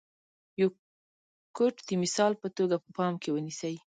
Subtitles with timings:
[0.61, 0.69] یو
[1.57, 3.75] کوټ د مثال په توګه په پام کې ونیسئ.